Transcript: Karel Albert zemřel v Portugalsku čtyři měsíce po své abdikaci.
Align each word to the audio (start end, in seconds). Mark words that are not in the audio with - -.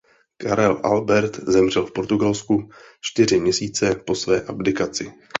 Karel 0.37 0.81
Albert 0.83 1.35
zemřel 1.43 1.85
v 1.85 1.91
Portugalsku 1.93 2.69
čtyři 3.01 3.39
měsíce 3.39 3.95
po 3.95 4.15
své 4.15 4.41
abdikaci. 4.41 5.13